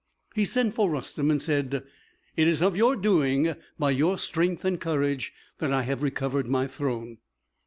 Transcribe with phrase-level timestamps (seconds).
[0.33, 1.83] He sent for Rustem, and said,
[2.35, 6.65] "It is of your doing, by your strength and courage, that I have recovered my
[6.65, 7.19] throne."